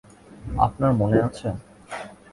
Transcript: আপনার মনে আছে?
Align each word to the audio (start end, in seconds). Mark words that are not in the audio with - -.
আপনার 0.57 0.91
মনে 0.93 1.17
আছে? 1.27 1.47